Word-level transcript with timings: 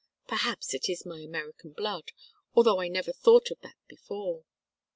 Perhaps 0.27 0.73
it 0.73 0.89
is 0.89 1.05
my 1.05 1.19
American 1.19 1.73
blood, 1.73 2.11
although 2.55 2.81
I 2.81 2.87
never 2.87 3.13
thought 3.13 3.51
of 3.51 3.59
that 3.61 3.75
before. 3.87 4.43